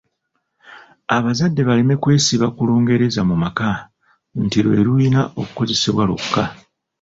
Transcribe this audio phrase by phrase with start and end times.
[1.15, 3.67] Abazadde baleme kwesiba ku Lungereza mu maka
[4.43, 6.43] nti lwe lulina okukozesebwa lwokka.